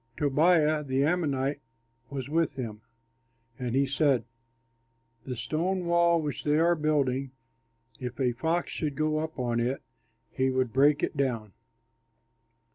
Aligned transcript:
Tobiah, 0.17 0.83
the 0.83 1.03
Ammonite, 1.03 1.61
was 2.09 2.27
with 2.27 2.55
him, 2.55 2.81
and 3.59 3.75
he 3.75 3.85
said, 3.85 4.25
"This 5.27 5.41
stone 5.41 5.85
wall 5.85 6.19
which 6.19 6.43
they 6.43 6.57
are 6.57 6.73
building 6.73 7.33
if 7.99 8.19
a 8.19 8.31
fox 8.31 8.71
should 8.71 8.95
go 8.95 9.19
up 9.19 9.37
on 9.37 9.59
it, 9.59 9.83
he 10.31 10.49
would 10.49 10.73
break 10.73 11.03
it 11.03 11.15
down!" 11.15 11.53